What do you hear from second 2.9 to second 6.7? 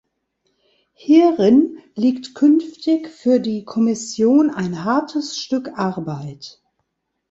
für die Kommission ein hartes Stück Arbeit.